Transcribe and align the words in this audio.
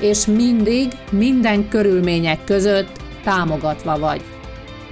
és 0.00 0.26
mindig, 0.26 0.92
minden 1.10 1.68
körülmények 1.68 2.44
között 2.44 3.00
támogatva 3.24 3.98
vagy. 3.98 4.20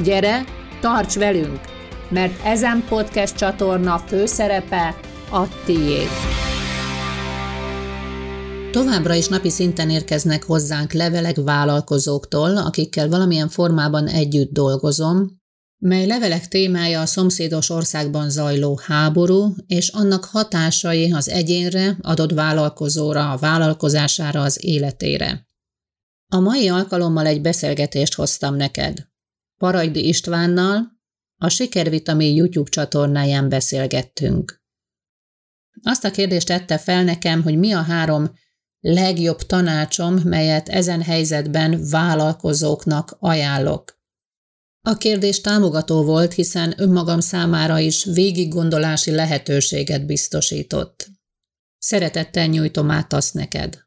Gyere, 0.02 0.44
tarts 0.80 1.14
velünk, 1.14 1.60
mert 2.08 2.44
ezen 2.44 2.84
podcast 2.88 3.36
csatorna 3.36 3.98
főszerepe 3.98 4.96
a 5.30 5.42
tiéd. 5.64 6.08
Továbbra 8.70 9.14
is 9.14 9.28
napi 9.28 9.50
szinten 9.50 9.90
érkeznek 9.90 10.44
hozzánk 10.44 10.92
levelek 10.92 11.36
vállalkozóktól, 11.44 12.56
akikkel 12.56 13.08
valamilyen 13.08 13.48
formában 13.48 14.06
együtt 14.06 14.52
dolgozom, 14.52 15.42
mely 15.84 16.06
levelek 16.06 16.48
témája 16.48 17.00
a 17.00 17.06
szomszédos 17.06 17.70
országban 17.70 18.30
zajló 18.30 18.80
háború 18.82 19.54
és 19.66 19.88
annak 19.88 20.24
hatásai 20.24 21.12
az 21.12 21.28
egyénre, 21.28 21.96
adott 22.00 22.32
vállalkozóra, 22.32 23.30
a 23.30 23.36
vállalkozására, 23.36 24.42
az 24.42 24.64
életére. 24.64 25.46
A 26.32 26.40
mai 26.40 26.68
alkalommal 26.68 27.26
egy 27.26 27.40
beszélgetést 27.40 28.14
hoztam 28.14 28.54
neked. 28.54 29.08
Parajdi 29.58 30.08
Istvánnal, 30.08 31.00
a 31.36 31.48
Sikervitamin 31.48 32.34
YouTube 32.34 32.70
csatornáján 32.70 33.48
beszélgettünk. 33.48 34.62
Azt 35.82 36.04
a 36.04 36.10
kérdést 36.10 36.46
tette 36.46 36.78
fel 36.78 37.04
nekem, 37.04 37.42
hogy 37.42 37.58
mi 37.58 37.72
a 37.72 37.82
három 37.82 38.32
legjobb 38.80 39.38
tanácsom, 39.38 40.20
melyet 40.24 40.68
ezen 40.68 41.02
helyzetben 41.02 41.88
vállalkozóknak 41.90 43.16
ajánlok. 43.18 44.02
A 44.86 44.96
kérdés 44.96 45.40
támogató 45.40 46.02
volt, 46.02 46.32
hiszen 46.32 46.74
önmagam 46.76 47.20
számára 47.20 47.78
is 47.78 48.04
végiggondolási 48.04 49.10
lehetőséget 49.10 50.06
biztosított. 50.06 51.10
Szeretettel 51.78 52.46
nyújtom 52.46 52.90
át 52.90 53.12
azt 53.12 53.34
neked. 53.34 53.83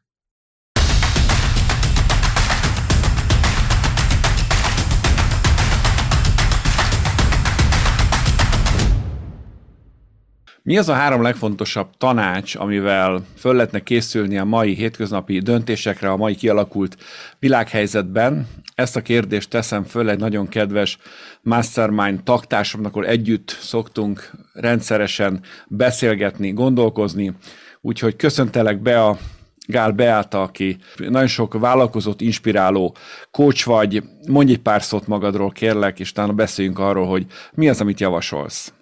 Mi 10.68 10.78
az 10.78 10.88
a 10.88 10.92
három 10.92 11.22
legfontosabb 11.22 11.88
tanács, 11.98 12.54
amivel 12.54 13.24
föl 13.36 13.54
lehetne 13.54 13.82
készülni 13.82 14.38
a 14.38 14.44
mai 14.44 14.74
hétköznapi 14.74 15.38
döntésekre, 15.38 16.10
a 16.10 16.16
mai 16.16 16.34
kialakult 16.34 16.96
világhelyzetben? 17.38 18.46
Ezt 18.74 18.96
a 18.96 19.02
kérdést 19.02 19.50
teszem 19.50 19.84
föl 19.84 20.10
egy 20.10 20.18
nagyon 20.18 20.48
kedves 20.48 20.98
mastermind 21.42 22.22
taktársamnak, 22.22 22.92
ahol 22.92 23.06
együtt 23.06 23.56
szoktunk 23.60 24.30
rendszeresen 24.52 25.40
beszélgetni, 25.68 26.52
gondolkozni. 26.52 27.32
Úgyhogy 27.80 28.16
köszöntelek 28.16 28.82
be 28.82 29.04
a 29.04 29.18
Gál 29.66 29.92
Beáta, 29.92 30.42
aki 30.42 30.76
nagyon 30.96 31.26
sok 31.26 31.58
vállalkozót 31.58 32.20
inspiráló 32.20 32.96
coach 33.30 33.66
vagy. 33.66 34.02
Mondj 34.26 34.52
egy 34.52 34.58
pár 34.58 34.82
szót 34.82 35.06
magadról, 35.06 35.50
kérlek, 35.50 36.00
és 36.00 36.10
utána 36.10 36.32
beszéljünk 36.32 36.78
arról, 36.78 37.06
hogy 37.06 37.26
mi 37.52 37.68
az, 37.68 37.80
amit 37.80 38.00
javasolsz. 38.00 38.72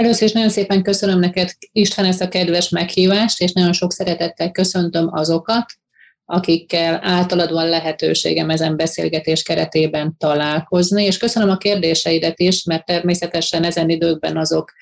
Először 0.00 0.26
is 0.28 0.32
nagyon 0.32 0.48
szépen 0.48 0.82
köszönöm 0.82 1.18
neked, 1.18 1.50
István, 1.72 2.06
ezt 2.06 2.20
a 2.20 2.28
kedves 2.28 2.68
meghívást, 2.68 3.40
és 3.40 3.52
nagyon 3.52 3.72
sok 3.72 3.92
szeretettel 3.92 4.50
köszöntöm 4.50 5.08
azokat, 5.12 5.64
akikkel 6.24 7.00
általad 7.02 7.50
van 7.50 7.68
lehetőségem 7.68 8.50
ezen 8.50 8.76
beszélgetés 8.76 9.42
keretében 9.42 10.16
találkozni, 10.18 11.04
és 11.04 11.16
köszönöm 11.16 11.50
a 11.50 11.56
kérdéseidet 11.56 12.38
is, 12.38 12.64
mert 12.64 12.84
természetesen 12.84 13.64
ezen 13.64 13.88
időkben 13.88 14.36
azok 14.36 14.72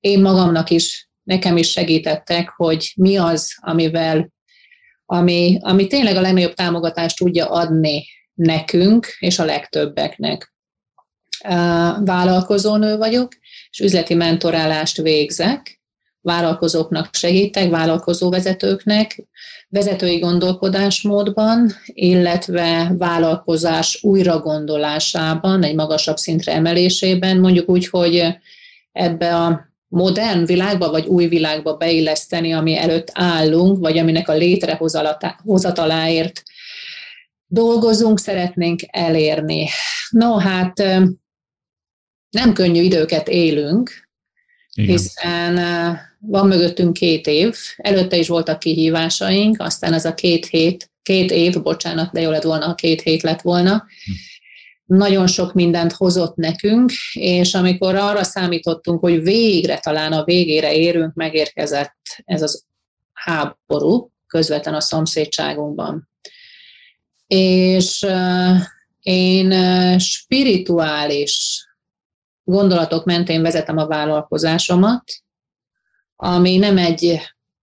én 0.00 0.20
magamnak 0.20 0.70
is, 0.70 1.08
nekem 1.22 1.56
is 1.56 1.70
segítettek, 1.70 2.48
hogy 2.56 2.92
mi 2.96 3.16
az, 3.16 3.54
amivel, 3.60 4.32
ami, 5.06 5.58
ami 5.60 5.86
tényleg 5.86 6.16
a 6.16 6.20
legnagyobb 6.20 6.54
támogatást 6.54 7.16
tudja 7.16 7.50
adni 7.50 8.04
nekünk 8.34 9.06
és 9.18 9.38
a 9.38 9.44
legtöbbeknek. 9.44 10.54
Vállalkozónő 12.04 12.96
vagyok, 12.96 13.32
és 13.72 13.80
üzleti 13.80 14.14
mentorálást 14.14 14.96
végzek, 14.96 15.80
vállalkozóknak 16.20 17.14
segítek, 17.14 17.70
vállalkozóvezetőknek, 17.70 19.24
vezetői 19.68 20.18
gondolkodásmódban, 20.18 21.72
illetve 21.86 22.94
vállalkozás 22.98 23.98
újragondolásában, 24.02 25.62
egy 25.62 25.74
magasabb 25.74 26.16
szintre 26.16 26.52
emelésében, 26.52 27.38
mondjuk 27.38 27.68
úgy, 27.68 27.88
hogy 27.88 28.24
ebbe 28.92 29.36
a 29.36 29.70
modern 29.88 30.44
világba, 30.44 30.90
vagy 30.90 31.06
új 31.06 31.26
világba 31.26 31.76
beilleszteni, 31.76 32.52
ami 32.52 32.76
előtt 32.76 33.10
állunk, 33.12 33.78
vagy 33.78 33.98
aminek 33.98 34.28
a 34.28 34.32
létrehozataláért 34.32 36.42
dolgozunk, 37.46 38.18
szeretnénk 38.18 38.80
elérni. 38.86 39.68
No, 40.10 40.36
hát 40.36 40.82
nem 42.32 42.52
könnyű 42.52 42.82
időket 42.82 43.28
élünk, 43.28 44.08
Igen. 44.74 44.90
hiszen 44.90 45.54
van 46.18 46.46
mögöttünk 46.46 46.92
két 46.92 47.26
év, 47.26 47.56
előtte 47.76 48.16
is 48.16 48.28
voltak 48.28 48.58
kihívásaink, 48.58 49.60
aztán 49.60 49.92
az 49.92 50.04
a 50.04 50.14
két 50.14 50.46
hét, 50.46 50.90
két 51.02 51.30
év, 51.30 51.62
bocsánat, 51.62 52.12
de 52.12 52.20
jó 52.20 52.30
lett 52.30 52.42
volna, 52.42 52.66
ha 52.66 52.74
két 52.74 53.00
hét 53.00 53.22
lett 53.22 53.40
volna. 53.40 53.72
Hm. 54.04 54.12
Nagyon 54.96 55.26
sok 55.26 55.52
mindent 55.52 55.92
hozott 55.92 56.36
nekünk, 56.36 56.92
és 57.12 57.54
amikor 57.54 57.94
arra 57.94 58.22
számítottunk, 58.22 59.00
hogy 59.00 59.22
végre 59.22 59.78
talán 59.78 60.12
a 60.12 60.24
végére 60.24 60.74
érünk, 60.74 61.14
megérkezett 61.14 61.96
ez 62.24 62.42
az 62.42 62.64
háború 63.12 64.10
közvetlen 64.26 64.74
a 64.74 64.80
szomszédságunkban. 64.80 66.08
És 67.26 68.06
én 69.00 69.52
spirituális 69.98 71.66
gondolatok 72.44 73.04
mentén 73.04 73.42
vezetem 73.42 73.76
a 73.76 73.86
vállalkozásomat, 73.86 75.02
ami 76.16 76.56
nem 76.56 76.78
egy, 76.78 77.20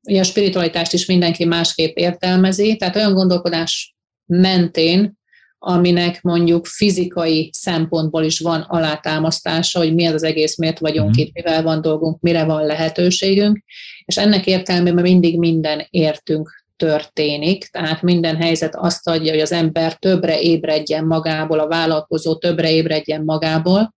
ugye 0.07 0.19
a 0.19 0.23
spiritualitást 0.23 0.93
is 0.93 1.05
mindenki 1.05 1.45
másképp 1.45 1.95
értelmezi, 1.95 2.75
tehát 2.75 2.95
olyan 2.95 3.13
gondolkodás 3.13 3.95
mentén, 4.25 5.17
aminek 5.61 6.21
mondjuk 6.21 6.65
fizikai 6.65 7.49
szempontból 7.53 8.23
is 8.23 8.39
van 8.39 8.61
alátámasztása, 8.61 9.79
hogy 9.79 9.93
mi 9.93 10.05
az 10.05 10.13
az 10.13 10.23
egész, 10.23 10.57
miért 10.57 10.79
vagyunk 10.79 11.09
mm. 11.09 11.19
itt, 11.21 11.33
mivel 11.33 11.63
van 11.63 11.81
dolgunk, 11.81 12.21
mire 12.21 12.43
van 12.43 12.65
lehetőségünk, 12.65 13.63
és 14.05 14.17
ennek 14.17 14.45
értelmében 14.45 15.03
mindig 15.03 15.37
minden 15.37 15.87
értünk 15.89 16.65
történik, 16.75 17.65
tehát 17.65 18.01
minden 18.01 18.35
helyzet 18.35 18.75
azt 18.75 19.07
adja, 19.07 19.31
hogy 19.31 19.41
az 19.41 19.51
ember 19.51 19.95
többre 19.95 20.41
ébredjen 20.41 21.05
magából, 21.05 21.59
a 21.59 21.67
vállalkozó 21.67 22.35
többre 22.35 22.71
ébredjen 22.71 23.23
magából, 23.23 23.95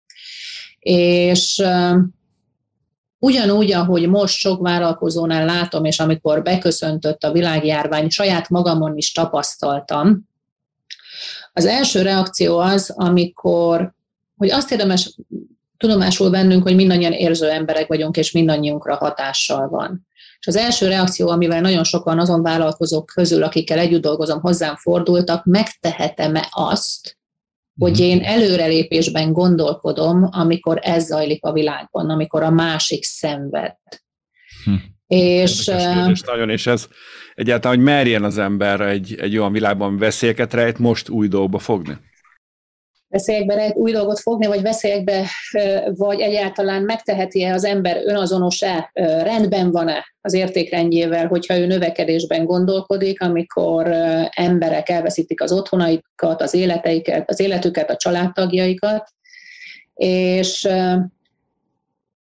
és 0.81 1.63
ugyanúgy, 3.19 3.72
ahogy 3.72 4.10
most 4.10 4.38
sok 4.38 4.62
vállalkozónál 4.62 5.45
látom, 5.45 5.86
és 5.86 6.00
amikor 6.00 6.44
beköszöntött 6.44 7.24
a 7.24 7.31
világjárvány, 7.31 8.10
saját 8.10 8.50
magamon 8.50 8.98
is 8.98 9.12
tapasztaltam, 9.12 10.30
az 11.54 11.66
első 11.66 12.01
reakció 12.01 12.60
az, 12.60 12.94
amikor, 12.95 13.94
hogy 14.38 14.50
azt 14.50 14.72
érdemes 14.72 15.16
tudomásul 15.78 16.30
vennünk, 16.30 16.63
hogy 16.63 16.75
mindannyian 16.75 17.12
érző 17.12 17.50
emberek 17.50 17.88
vagyunk, 17.88 18.18
és 18.18 18.31
mindannyiunkra 18.31 18.95
hatással 18.95 19.69
van. 19.69 20.07
És 20.39 20.48
az 20.48 20.56
első 20.56 20.88
reakció, 20.88 21.30
amivel 21.30 21.62
nagyon 21.62 21.83
sokan 21.83 22.19
azon 22.19 22.42
vállalkozók 22.42 23.06
közül, 23.06 23.44
akikkel 23.44 23.80
együtt 23.80 24.01
dolgozom, 24.01 24.42
hozzám 24.42 24.75
fordultak, 24.75 25.45
megtehetem-e 25.45 26.48
azt, 26.51 27.18
hogy 27.81 27.92
mhm. 27.92 28.01
én 28.01 28.19
előrelépésben 28.24 29.31
gondolkodom, 29.33 30.28
amikor 30.31 30.80
ez 30.81 31.06
zajlik 31.06 31.44
a 31.45 31.51
világban, 31.51 32.10
amikor 32.10 32.44
a 32.44 32.50
másik 32.50 33.04
szenved. 33.04 33.75
Hm. 34.63 34.74
És, 35.07 35.63
kérdés, 35.63 36.22
nagyon, 36.22 36.50
és 36.50 36.68
ez 36.68 36.88
egyáltalán, 37.36 37.78
hogy 37.78 37.86
merjen 37.86 38.24
az 38.24 38.38
ember 38.38 38.81
egy, 38.81 39.16
egy 39.19 39.38
olyan 39.38 39.51
világban 39.51 39.98
veszélyeket 39.98 40.54
rejt, 40.54 40.80
most 40.80 41.10
új 41.10 41.28
dolgba 41.28 41.60
fogni? 41.60 41.98
Veszélyekbe 43.12 43.72
új 43.75 43.92
dolgot 43.92 44.19
fogni, 44.19 44.46
vagy 44.46 44.62
veszélyekbe, 44.62 45.25
vagy 45.86 46.19
egyáltalán 46.19 46.84
megteheti-e 46.84 47.54
az 47.54 47.63
ember 47.63 48.02
önazonos-e, 48.06 48.90
rendben 49.24 49.72
van-e 49.72 50.06
az 50.22 50.34
értékrendjével, 50.34 51.28
hogyha 51.28 51.58
ő 51.58 51.66
növekedésben 51.66 52.46
gondolkodik, 52.46 53.22
amikor 53.22 53.88
emberek 54.30 54.90
elveszítik 54.90 55.42
az 55.42 55.52
otthonaikat, 55.52 56.42
az 56.42 56.54
életeiket, 56.54 57.30
az 57.30 57.40
életüket, 57.40 57.90
a 57.90 57.96
családtagjaikat, 57.96 59.10
és 59.94 60.69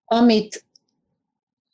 amit 0.04 0.65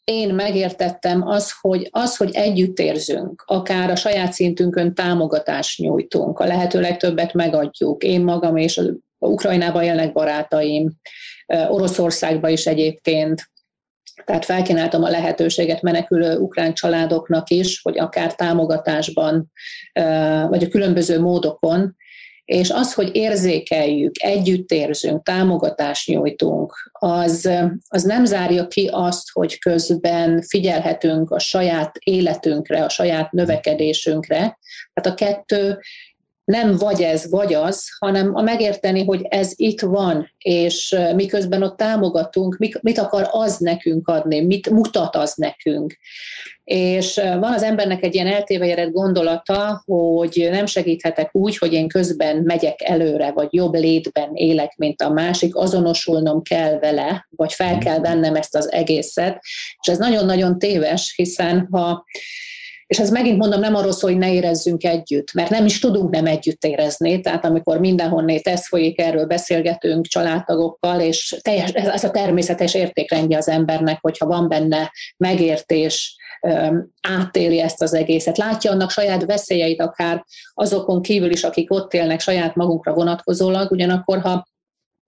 én 0.05 0.35
megértettem 0.35 1.27
az, 1.27 1.53
hogy 1.61 1.89
az, 1.91 2.17
hogy 2.17 2.31
együtt 2.33 2.79
érzünk, 2.79 3.43
akár 3.47 3.91
a 3.91 3.97
saját 3.97 4.33
szintünkön 4.33 4.95
támogatást 4.95 5.79
nyújtunk, 5.79 6.39
a 6.39 6.47
lehető 6.47 6.81
legtöbbet 6.81 7.33
megadjuk, 7.33 8.03
én 8.03 8.25
magam 8.25 8.57
és 8.57 8.79
a 8.79 8.85
Ukrajnában 9.19 9.83
élnek 9.83 10.13
barátaim, 10.13 10.93
Oroszországban 11.47 12.51
is 12.51 12.67
egyébként, 12.67 13.51
tehát 14.25 14.45
felkínáltam 14.45 15.03
a 15.03 15.11
lehetőséget 15.11 15.83
menekülő 15.83 16.37
ukrán 16.37 16.75
családoknak 16.75 17.51
is, 17.51 17.81
hogy 17.83 17.99
akár 17.99 18.35
támogatásban, 18.35 19.53
vagy 20.49 20.63
a 20.63 20.69
különböző 20.69 21.21
módokon 21.21 21.97
és 22.53 22.71
az, 22.71 22.95
hogy 22.95 23.17
érzékeljük, 23.17 24.13
együtt 24.23 24.71
érzünk, 24.71 25.23
támogatást 25.23 26.09
nyújtunk, 26.09 26.91
az, 26.93 27.51
az 27.89 28.03
nem 28.03 28.25
zárja 28.25 28.67
ki 28.67 28.89
azt, 28.93 29.31
hogy 29.33 29.59
közben 29.59 30.43
figyelhetünk 30.43 31.31
a 31.31 31.39
saját 31.39 31.97
életünkre, 31.99 32.85
a 32.85 32.89
saját 32.89 33.33
növekedésünkre. 33.33 34.59
Tehát 34.93 35.21
a 35.21 35.25
kettő 35.25 35.79
nem 36.45 36.77
vagy 36.77 37.03
ez, 37.03 37.31
vagy 37.31 37.55
az, 37.55 37.89
hanem 37.99 38.35
a 38.35 38.43
megérteni, 38.43 39.05
hogy 39.05 39.23
ez 39.29 39.53
itt 39.55 39.81
van, 39.81 40.33
és 40.39 40.97
miközben 41.15 41.63
ott 41.63 41.77
támogatunk, 41.77 42.57
mit 42.81 42.99
akar 42.99 43.29
az 43.31 43.57
nekünk 43.57 44.09
adni, 44.09 44.41
mit 44.41 44.71
mutat 44.71 45.17
az 45.17 45.35
nekünk. 45.35 45.99
És 46.65 47.15
van 47.15 47.53
az 47.53 47.63
embernek 47.63 48.03
egy 48.03 48.15
ilyen 48.15 48.27
eltévejedett 48.27 48.91
gondolata, 48.91 49.83
hogy 49.85 50.49
nem 50.51 50.67
segíthetek 50.67 51.35
úgy, 51.35 51.59
hogy 51.59 51.73
én 51.73 51.89
közben 51.89 52.37
megyek 52.37 52.83
előre, 52.83 53.31
vagy 53.31 53.49
jobb 53.51 53.75
létben 53.75 54.35
élek, 54.35 54.77
mint 54.77 55.03
a 55.03 55.11
másik, 55.11 55.57
azonosulnom 55.57 56.43
kell 56.43 56.79
vele, 56.79 57.27
vagy 57.31 57.53
fel 57.53 57.79
kell 57.79 57.99
vennem 57.99 58.35
ezt 58.35 58.57
az 58.57 58.73
egészet. 58.73 59.41
És 59.81 59.89
ez 59.89 59.99
nagyon-nagyon 59.99 60.59
téves, 60.59 61.13
hiszen 61.17 61.69
ha 61.71 62.05
és 62.93 62.99
ez 62.99 63.11
megint 63.11 63.39
mondom, 63.39 63.61
nem 63.61 63.75
arról 63.75 63.93
szól, 63.93 64.11
hogy 64.11 64.19
ne 64.19 64.33
érezzünk 64.33 64.85
együtt, 64.85 65.33
mert 65.33 65.51
nem 65.51 65.65
is 65.65 65.79
tudunk 65.79 66.11
nem 66.11 66.27
együtt 66.27 66.65
érezni. 66.65 67.21
Tehát 67.21 67.45
amikor 67.45 67.79
mindenhonnét 67.79 68.47
ez 68.47 68.67
folyik, 68.67 69.01
erről 69.01 69.27
beszélgetünk 69.27 70.07
családtagokkal, 70.07 71.01
és 71.01 71.37
teljes, 71.41 71.71
ez 71.71 72.05
a 72.05 72.11
természetes 72.11 72.75
értékrendje 72.75 73.37
az 73.37 73.49
embernek, 73.49 73.99
hogyha 74.01 74.27
van 74.27 74.49
benne 74.49 74.93
megértés, 75.17 76.17
átéli 77.01 77.61
ezt 77.61 77.83
az 77.83 77.95
egészet, 77.95 78.39
látja 78.39 78.71
annak 78.71 78.91
saját 78.91 79.25
veszélyeit, 79.25 79.81
akár 79.81 80.25
azokon 80.55 81.03
kívül 81.03 81.31
is, 81.31 81.45
akik 81.45 81.73
ott 81.73 81.95
élnek 81.95 82.21
saját 82.21 82.55
magunkra 82.55 82.95
vonatkozólag, 82.95 83.71
ugyanakkor 83.71 84.21
ha, 84.21 84.47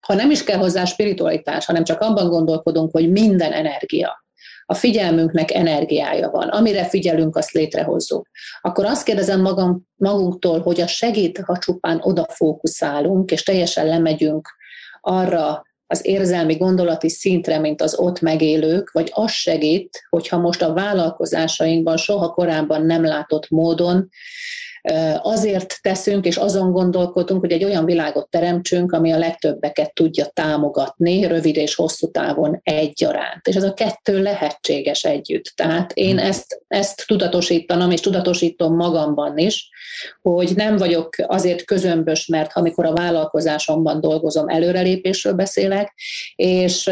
ha 0.07 0.15
nem 0.15 0.31
is 0.31 0.45
kell 0.45 0.59
hozzá 0.59 0.85
spiritualitás, 0.85 1.65
hanem 1.65 1.85
csak 1.85 2.01
abban 2.01 2.29
gondolkodunk, 2.29 2.93
hogy 2.93 3.11
minden 3.11 3.53
energia, 3.53 4.24
a 4.66 4.75
figyelmünknek 4.75 5.50
energiája 5.50 6.31
van, 6.31 6.49
amire 6.49 6.84
figyelünk, 6.84 7.37
azt 7.37 7.52
létrehozzuk. 7.52 8.28
Akkor 8.61 8.84
azt 8.84 9.05
kérdezem 9.05 9.40
magam, 9.40 9.87
magunktól, 9.96 10.61
hogy 10.61 10.81
a 10.81 10.87
segít, 10.87 11.38
ha 11.38 11.58
csupán 11.58 12.00
oda 12.02 12.26
fókuszálunk, 12.31 13.31
és 13.31 13.43
teljesen 13.43 13.87
lemegyünk 13.87 14.49
arra 15.00 15.62
az 15.87 16.06
érzelmi 16.06 16.56
gondolati 16.56 17.08
szintre, 17.08 17.58
mint 17.58 17.82
az 17.82 17.99
ott 17.99 18.20
megélők, 18.20 18.90
vagy 18.93 19.11
az 19.14 19.31
segít, 19.31 20.06
hogyha 20.08 20.38
most 20.38 20.62
a 20.62 20.72
vállalkozásainkban 20.72 21.96
soha 21.96 22.28
korábban 22.28 22.87
nem 22.87 23.05
látott 23.05 23.49
módon 23.49 24.08
azért 25.23 25.79
teszünk, 25.83 26.25
és 26.25 26.37
azon 26.37 26.73
gondolkodunk, 26.73 27.41
hogy 27.41 27.53
egy 27.53 27.65
olyan 27.65 27.85
világot 27.85 28.31
teremtsünk, 28.31 28.93
ami 28.93 29.13
a 29.13 29.19
legtöbbeket 29.19 29.95
tudja 29.95 30.27
támogatni, 30.27 31.27
rövid 31.27 31.57
és 31.57 31.75
hosszú 31.75 32.11
távon 32.11 32.61
egyaránt. 32.63 33.47
És 33.47 33.55
ez 33.55 33.63
a 33.63 33.75
kettő 33.75 34.23
lehetséges 34.23 35.05
együtt. 35.05 35.53
Tehát 35.55 35.93
én 35.93 36.17
hmm. 36.17 36.27
ezt, 36.27 36.63
ezt 36.69 37.05
tudatosítanom, 37.07 37.91
és 37.91 38.01
tudatosítom 38.01 38.77
magamban 38.77 39.39
is, 39.39 39.69
hogy 40.23 40.53
nem 40.57 40.77
vagyok 40.77 41.15
azért 41.27 41.65
közömbös, 41.65 42.27
mert 42.27 42.51
amikor 42.55 42.85
a 42.85 42.93
vállalkozásomban 42.93 44.01
dolgozom, 44.01 44.49
előrelépésről 44.49 45.33
beszélek, 45.33 45.95
és 46.37 46.91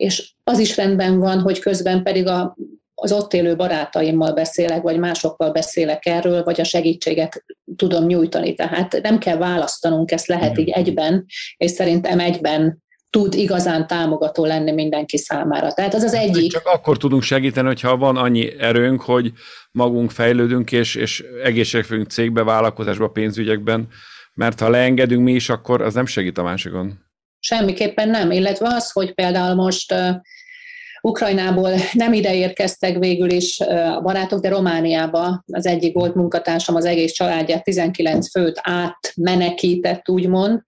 és 0.00 0.32
az 0.44 0.58
is 0.58 0.76
rendben 0.76 1.18
van, 1.18 1.40
hogy 1.40 1.58
közben 1.58 2.02
pedig 2.02 2.26
a 2.26 2.56
az 3.02 3.12
ott 3.12 3.32
élő 3.32 3.56
barátaimmal 3.56 4.32
beszélek, 4.32 4.82
vagy 4.82 4.98
másokkal 4.98 5.50
beszélek 5.50 6.06
erről, 6.06 6.42
vagy 6.42 6.60
a 6.60 6.64
segítséget 6.64 7.44
tudom 7.76 8.06
nyújtani. 8.06 8.54
Tehát 8.54 9.00
nem 9.02 9.18
kell 9.18 9.36
választanunk, 9.36 10.10
ezt 10.10 10.26
lehet 10.26 10.58
így 10.58 10.68
egyben, 10.68 11.26
és 11.56 11.70
szerintem 11.70 12.20
egyben 12.20 12.82
tud 13.10 13.34
igazán 13.34 13.86
támogató 13.86 14.44
lenni 14.44 14.72
mindenki 14.72 15.18
számára. 15.18 15.72
Tehát 15.72 15.94
az 15.94 16.02
az 16.02 16.14
egyik. 16.14 16.50
Csak 16.50 16.66
akkor 16.66 16.96
tudunk 16.96 17.22
segíteni, 17.22 17.66
hogyha 17.66 17.96
van 17.96 18.16
annyi 18.16 18.58
erőnk, 18.58 19.00
hogy 19.00 19.32
magunk 19.70 20.10
fejlődünk, 20.10 20.72
és, 20.72 20.94
és 20.94 21.24
egészségünk 21.44 22.10
cégbe, 22.10 22.42
vállalkozásba, 22.42 23.08
pénzügyekben, 23.08 23.88
mert 24.34 24.60
ha 24.60 24.68
leengedünk 24.68 25.22
mi 25.22 25.32
is, 25.32 25.48
akkor 25.48 25.82
az 25.82 25.94
nem 25.94 26.06
segít 26.06 26.38
a 26.38 26.42
másikon. 26.42 26.98
Semmiképpen 27.38 28.08
nem, 28.08 28.30
illetve 28.30 28.68
az, 28.68 28.90
hogy 28.92 29.14
például 29.14 29.54
most 29.54 29.94
Ukrajnából 31.02 31.70
nem 31.92 32.12
ide 32.12 32.34
érkeztek 32.34 32.98
végül 32.98 33.30
is 33.30 33.60
a 33.60 34.00
barátok, 34.00 34.40
de 34.40 34.48
Romániába 34.48 35.44
az 35.46 35.66
egyik 35.66 35.94
volt 35.94 36.14
munkatársam 36.14 36.74
az 36.74 36.84
egész 36.84 37.12
családját, 37.12 37.64
19 37.64 38.30
főt 38.30 38.60
átmenekített, 38.62 40.08
úgymond. 40.08 40.62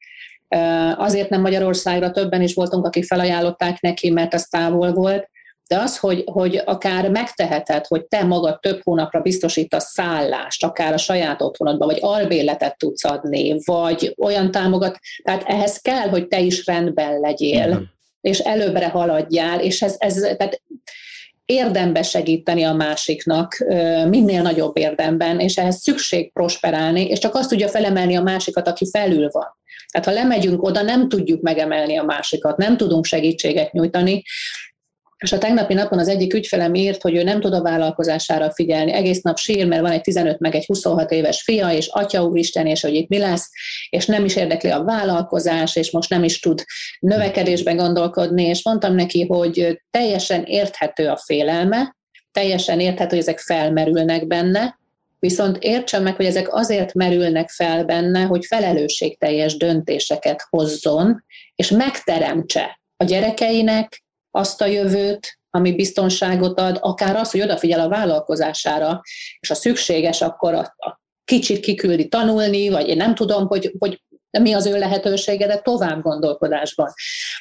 Azért 0.97 1.29
nem 1.29 1.41
Magyarországra, 1.41 2.11
többen 2.11 2.43
is 2.43 2.55
voltunk, 2.55 2.87
akik 2.87 3.05
felajánlották 3.05 3.81
neki, 3.81 4.11
mert 4.11 4.35
az 4.35 4.47
távol 4.47 4.93
volt, 4.93 5.31
de 5.69 5.79
az, 5.79 5.99
hogy, 5.99 6.25
hogy 6.33 6.63
akár 6.65 7.11
megteheted, 7.11 7.87
hogy 7.87 8.05
te 8.05 8.25
magad 8.25 8.61
több 8.61 8.81
hónapra 8.83 9.21
biztosítasz 9.21 9.93
szállást, 9.93 10.65
akár 10.65 10.93
a 10.93 10.97
saját 10.97 11.43
otthonodban, 11.43 11.89
vagy 11.89 11.99
albéletet 12.01 12.79
tudsz 12.79 13.05
adni, 13.05 13.57
vagy 13.65 14.15
olyan 14.19 14.51
támogat, 14.51 14.99
tehát 15.23 15.43
ehhez 15.47 15.77
kell, 15.77 16.09
hogy 16.09 16.29
te 16.29 16.41
is 16.41 16.67
rendben 16.67 17.21
legyél. 17.21 17.91
És 18.23 18.39
előbbre 18.39 18.89
haladjál, 18.89 19.61
és 19.61 19.83
ez, 19.83 19.97
ez 19.99 20.15
tehát 20.15 20.63
érdembe 21.45 22.03
segíteni 22.03 22.63
a 22.63 22.73
másiknak, 22.73 23.65
minél 24.09 24.43
nagyobb 24.43 24.77
érdemben, 24.77 25.41
és 25.41 25.57
ehhez 25.57 25.81
szükség 25.81 26.33
prosperálni, 26.33 27.07
és 27.07 27.19
csak 27.19 27.35
azt 27.35 27.49
tudja 27.49 27.69
felemelni 27.69 28.17
a 28.17 28.23
másikat, 28.23 28.69
aki 28.69 28.89
felül 28.91 29.29
van. 29.31 29.57
Tehát 29.91 30.07
ha 30.07 30.13
lemegyünk 30.13 30.63
oda, 30.63 30.83
nem 30.83 31.09
tudjuk 31.09 31.41
megemelni 31.41 31.97
a 31.97 32.03
másikat, 32.03 32.57
nem 32.57 32.77
tudunk 32.77 33.05
segítséget 33.05 33.73
nyújtani, 33.73 34.23
és 35.23 35.33
a 35.33 35.39
tegnapi 35.39 35.75
napon 35.75 35.99
az 35.99 36.09
egyik 36.09 36.35
ügyfelem 36.35 36.75
írt, 36.75 37.03
hogy 37.03 37.15
ő 37.15 37.23
nem 37.23 37.41
tud 37.41 37.53
a 37.53 37.63
vállalkozására 37.63 38.53
figyelni. 38.53 38.93
Egész 38.93 39.21
nap 39.21 39.39
sír, 39.39 39.67
mert 39.67 39.83
van 39.83 39.91
egy 39.91 40.01
15 40.01 40.39
meg 40.39 40.55
egy 40.55 40.67
26 40.67 41.11
éves 41.11 41.43
fia, 41.43 41.73
és 41.73 41.87
atya 41.87 42.25
úristen, 42.25 42.67
és 42.67 42.81
hogy 42.81 42.95
itt 42.95 43.09
mi 43.09 43.19
lesz, 43.19 43.51
és 43.91 44.07
nem 44.07 44.25
is 44.25 44.37
érdekli 44.37 44.71
a 44.71 44.83
vállalkozás, 44.85 45.77
és 45.77 45.91
most 45.91 46.11
nem 46.11 46.25
is 46.25 46.41
tud 46.41 46.65
növekedésben 47.01 47.77
gondolkodni, 47.77 48.43
és 48.43 48.65
mondtam 48.65 48.95
neki, 48.95 49.27
hogy 49.27 49.83
teljesen 49.91 50.43
érthető 50.43 51.09
a 51.09 51.17
félelme, 51.17 51.97
teljesen 52.33 52.81
érthető, 52.81 53.09
hogy 53.09 53.19
ezek 53.19 53.39
felmerülnek 53.39 54.27
benne, 54.27 54.81
viszont 55.19 55.57
értsen 55.61 56.03
meg, 56.03 56.17
hogy 56.17 56.27
ezek 56.27 56.55
azért 56.55 56.95
merülnek 56.95 57.51
fel 57.51 57.85
benne, 57.85 58.23
hogy 58.23 58.45
felelősségteljes 58.45 59.57
döntéseket 59.57 60.47
hozzon, 60.51 61.25
és 61.55 61.71
megteremtse 61.71 62.81
a 62.97 63.05
gyerekeinek, 63.05 64.02
azt 64.35 64.61
a 64.61 64.67
jövőt, 64.67 65.39
ami 65.51 65.75
biztonságot 65.75 66.61
ad, 66.61 66.79
akár 66.81 67.17
az, 67.17 67.31
hogy 67.31 67.41
odafigyel 67.41 67.81
a 67.81 67.89
vállalkozására, 67.89 69.01
és 69.41 69.51
a 69.51 69.55
szükséges, 69.55 70.23
akkor 70.23 70.55
a, 70.55 70.75
a 70.77 71.01
kicsit 71.25 71.61
kiküldi 71.61 72.09
tanulni, 72.09 72.69
vagy 72.69 72.89
én 72.89 72.97
nem 72.97 73.15
tudom, 73.15 73.47
hogy, 73.47 73.75
hogy 73.79 74.03
mi 74.41 74.53
az 74.53 74.67
ő 74.67 74.79
lehetősége, 74.79 75.47
de 75.47 75.59
tovább 75.59 76.03
gondolkodásban. 76.03 76.93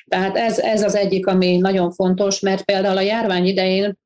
Tehát 0.07 0.37
ez, 0.37 0.59
ez 0.59 0.83
az 0.83 0.95
egyik, 0.95 1.27
ami 1.27 1.57
nagyon 1.57 1.91
fontos, 1.91 2.39
mert 2.39 2.63
például 2.63 2.97
a 2.97 3.01
járvány 3.01 3.45
idején 3.45 3.99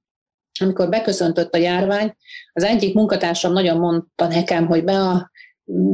amikor 0.60 0.90
beköszöntött 0.90 1.54
a 1.54 1.58
járvány, 1.58 2.16
az 2.54 2.64
egyik 2.64 2.94
munkatársam 2.94 3.54
nagyon 3.54 3.78
mondta 3.78 4.28
nekem, 4.28 4.68
hogy 4.68 4.84
be 4.84 5.00
a 5.00 5.32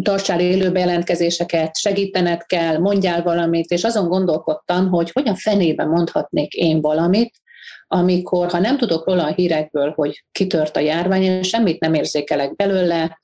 tartsál 0.02 0.40
élő 0.40 0.72
bejelentkezéseket, 0.72 1.78
segítened 1.78 2.46
kell, 2.46 2.78
mondjál 2.78 3.24
valamit, 3.24 3.70
és 3.70 3.84
azon 3.84 4.08
gondolkodtam, 4.08 4.90
hogy 4.90 5.12
hogyan 5.12 5.36
fenébe 5.36 5.86
mondhatnék 5.86 6.54
én 6.54 6.82
valamit, 6.82 7.36
amikor, 7.88 8.50
ha 8.52 8.60
nem 8.60 8.78
tudok 8.78 9.06
róla 9.06 9.24
a 9.24 9.34
hírekből, 9.34 9.94
hogy 9.96 10.24
kitört 10.32 10.76
a 10.76 10.80
járvány, 10.80 11.24
és 11.24 11.48
semmit 11.48 11.80
nem 11.80 11.94
érzékelek 11.94 12.56
belőle, 12.56 13.20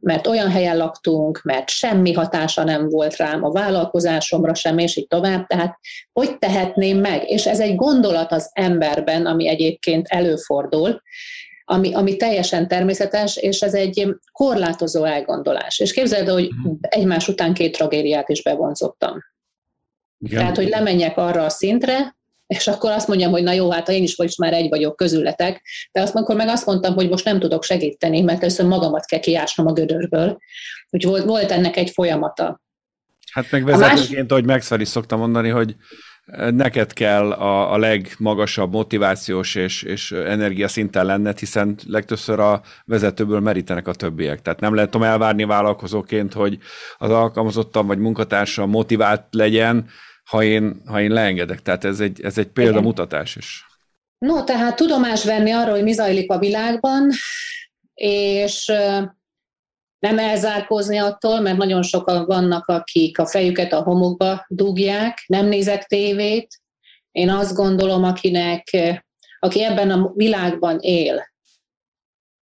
mert 0.00 0.26
olyan 0.26 0.50
helyen 0.50 0.76
laktunk, 0.76 1.40
mert 1.42 1.68
semmi 1.68 2.12
hatása 2.12 2.64
nem 2.64 2.88
volt 2.88 3.16
rám 3.16 3.44
a 3.44 3.50
vállalkozásomra 3.50 4.54
sem, 4.54 4.78
és 4.78 4.96
így 4.96 5.06
tovább. 5.06 5.46
Tehát 5.46 5.78
hogy 6.12 6.38
tehetném 6.38 6.98
meg? 6.98 7.28
És 7.28 7.46
ez 7.46 7.60
egy 7.60 7.74
gondolat 7.74 8.32
az 8.32 8.50
emberben, 8.52 9.26
ami 9.26 9.48
egyébként 9.48 10.06
előfordul, 10.08 11.02
ami, 11.64 11.94
ami 11.94 12.16
teljesen 12.16 12.68
természetes, 12.68 13.36
és 13.36 13.60
ez 13.60 13.74
egy 13.74 14.08
korlátozó 14.32 15.04
elgondolás. 15.04 15.78
És 15.78 15.92
képzeld, 15.92 16.28
hogy 16.28 16.50
mhm. 16.62 16.74
egymás 16.80 17.28
után 17.28 17.54
két 17.54 17.76
tragédiát 17.76 18.28
is 18.28 18.42
bevonzottam. 18.42 19.18
Igen. 20.18 20.38
Tehát, 20.38 20.56
hogy 20.56 20.68
lemenjek 20.68 21.16
arra 21.16 21.44
a 21.44 21.48
szintre, 21.48 22.16
és 22.46 22.66
akkor 22.66 22.90
azt 22.90 23.08
mondjam, 23.08 23.30
hogy 23.30 23.42
na 23.42 23.52
jó, 23.52 23.70
hát 23.70 23.88
én 23.88 24.02
is 24.02 24.16
most 24.16 24.38
már 24.38 24.52
egy 24.52 24.68
vagyok 24.68 24.96
közületek, 24.96 25.62
de 25.92 26.00
azt 26.00 26.14
akkor 26.14 26.36
meg 26.36 26.48
azt 26.48 26.66
mondtam, 26.66 26.94
hogy 26.94 27.08
most 27.08 27.24
nem 27.24 27.38
tudok 27.38 27.64
segíteni, 27.64 28.20
mert 28.20 28.42
először 28.42 28.66
magamat 28.66 29.04
kell 29.04 29.18
kiásnom 29.18 29.66
a 29.66 29.72
gödörből. 29.72 30.38
Úgyhogy 30.90 31.10
volt, 31.12 31.24
volt 31.24 31.50
ennek 31.50 31.76
egy 31.76 31.90
folyamata. 31.90 32.62
Hát 33.32 33.50
meg 33.50 33.64
vezetőként, 33.64 34.20
más... 34.20 34.30
ahogy 34.30 34.44
Max 34.44 34.70
is 34.70 34.88
szokta 34.88 35.16
mondani, 35.16 35.48
hogy 35.48 35.76
neked 36.50 36.92
kell 36.92 37.32
a, 37.32 37.72
a 37.72 37.78
legmagasabb 37.78 38.72
motivációs 38.72 39.54
és, 39.54 39.82
és 39.82 40.12
energiaszinten 40.12 41.06
lenned, 41.06 41.38
hiszen 41.38 41.76
legtöbbször 41.86 42.40
a 42.40 42.62
vezetőből 42.84 43.40
merítenek 43.40 43.88
a 43.88 43.94
többiek. 43.94 44.42
Tehát 44.42 44.60
nem 44.60 44.74
lehet 44.74 44.94
elvárni 44.94 45.44
vállalkozóként, 45.44 46.32
hogy 46.32 46.58
az 46.98 47.10
alkalmazottam 47.10 47.86
vagy 47.86 47.98
munkatársam 47.98 48.70
motivált 48.70 49.24
legyen, 49.30 49.86
ha 50.24 50.42
én, 50.42 50.82
ha 50.86 51.00
én 51.00 51.10
leengedek. 51.10 51.62
Tehát 51.62 51.84
ez 51.84 52.00
egy, 52.00 52.20
ez 52.20 52.38
egy 52.38 52.48
példamutatás 52.48 53.36
is. 53.36 53.66
No, 54.18 54.44
tehát 54.44 54.76
tudomás 54.76 55.24
venni 55.24 55.50
arról, 55.50 55.74
hogy 55.74 55.82
mi 55.82 55.92
zajlik 55.92 56.30
a 56.30 56.38
világban, 56.38 57.10
és 57.94 58.72
nem 60.04 60.18
elzárkózni 60.18 60.98
attól, 60.98 61.40
mert 61.40 61.56
nagyon 61.56 61.82
sokan 61.82 62.26
vannak, 62.26 62.66
akik 62.66 63.18
a 63.18 63.26
fejüket 63.26 63.72
a 63.72 63.82
homokba 63.82 64.44
dugják, 64.48 65.24
nem 65.26 65.46
nézek 65.46 65.84
tévét. 65.84 66.60
Én 67.10 67.30
azt 67.30 67.54
gondolom, 67.54 68.04
akinek, 68.04 68.64
aki 69.38 69.64
ebben 69.64 69.90
a 69.90 70.12
világban 70.14 70.78
él, 70.80 71.32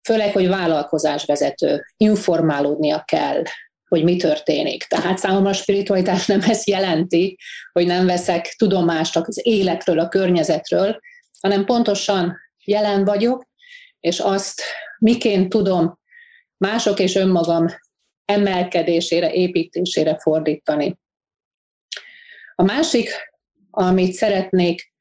főleg, 0.02 0.32
hogy 0.32 0.48
vállalkozásvezető, 0.48 1.84
informálódnia 1.96 3.02
kell, 3.04 3.42
hogy 3.88 4.04
mi 4.04 4.16
történik. 4.16 4.84
Tehát 4.84 5.18
számomra 5.18 5.50
a 5.50 5.52
spiritualitás 5.52 6.26
nem 6.26 6.40
ezt 6.40 6.68
jelenti, 6.68 7.38
hogy 7.72 7.86
nem 7.86 8.06
veszek 8.06 8.54
tudomást 8.58 9.16
az 9.16 9.40
életről, 9.46 9.98
a 9.98 10.08
környezetről, 10.08 11.00
hanem 11.40 11.64
pontosan 11.64 12.36
jelen 12.64 13.04
vagyok, 13.04 13.44
és 14.00 14.18
azt 14.18 14.62
miként 14.98 15.48
tudom 15.48 15.98
mások 16.58 16.98
és 16.98 17.14
önmagam 17.14 17.66
emelkedésére, 18.25 19.32
építésére 19.32 20.18
fordítani. 20.18 20.98
A 22.54 22.62
másik, 22.62 23.10
amit 23.70 24.12
szeretnék 24.12 24.92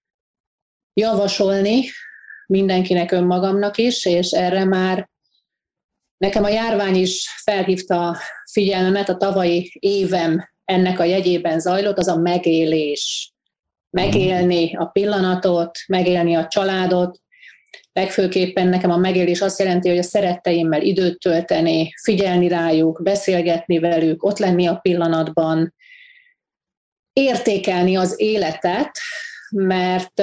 javasolni 0.93 1.85
mindenkinek 2.47 3.11
önmagamnak 3.11 3.77
is, 3.77 4.05
és 4.05 4.31
erre 4.31 4.65
már 4.65 5.09
nekem 6.17 6.43
a 6.43 6.49
járvány 6.49 6.95
is 6.95 7.41
felhívta 7.43 8.07
a 8.07 8.17
figyelmemet, 8.51 9.09
a 9.09 9.17
tavalyi 9.17 9.71
évem 9.79 10.49
ennek 10.65 10.99
a 10.99 11.03
jegyében 11.03 11.59
zajlott, 11.59 11.97
az 11.97 12.07
a 12.07 12.17
megélés. 12.17 13.33
Megélni 13.89 14.75
a 14.75 14.85
pillanatot, 14.85 15.79
megélni 15.87 16.35
a 16.35 16.47
családot, 16.47 17.21
Legfőképpen 17.93 18.67
nekem 18.67 18.91
a 18.91 18.97
megélés 18.97 19.41
azt 19.41 19.59
jelenti, 19.59 19.89
hogy 19.89 19.97
a 19.97 20.03
szeretteimmel 20.03 20.81
időt 20.81 21.19
tölteni, 21.19 21.93
figyelni 22.03 22.47
rájuk, 22.47 22.99
beszélgetni 23.03 23.79
velük, 23.79 24.23
ott 24.23 24.37
lenni 24.37 24.67
a 24.67 24.75
pillanatban, 24.75 25.73
értékelni 27.13 27.95
az 27.95 28.13
életet, 28.17 28.91
mert 29.49 30.21